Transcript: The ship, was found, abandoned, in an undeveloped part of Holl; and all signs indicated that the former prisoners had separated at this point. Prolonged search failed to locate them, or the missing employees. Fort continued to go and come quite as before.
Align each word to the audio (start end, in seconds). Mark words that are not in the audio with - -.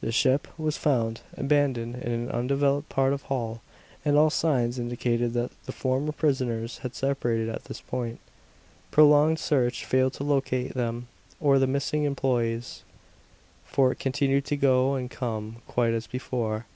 The 0.00 0.10
ship, 0.10 0.48
was 0.58 0.76
found, 0.76 1.20
abandoned, 1.36 1.94
in 2.02 2.10
an 2.10 2.28
undeveloped 2.28 2.88
part 2.88 3.12
of 3.12 3.22
Holl; 3.22 3.62
and 4.04 4.16
all 4.18 4.28
signs 4.28 4.80
indicated 4.80 5.32
that 5.34 5.52
the 5.64 5.70
former 5.70 6.10
prisoners 6.10 6.78
had 6.78 6.92
separated 6.96 7.48
at 7.48 7.66
this 7.66 7.80
point. 7.80 8.18
Prolonged 8.90 9.38
search 9.38 9.84
failed 9.84 10.14
to 10.14 10.24
locate 10.24 10.74
them, 10.74 11.06
or 11.38 11.60
the 11.60 11.68
missing 11.68 12.02
employees. 12.02 12.82
Fort 13.64 14.00
continued 14.00 14.44
to 14.46 14.56
go 14.56 14.94
and 14.96 15.08
come 15.08 15.58
quite 15.68 15.94
as 15.94 16.08
before. 16.08 16.66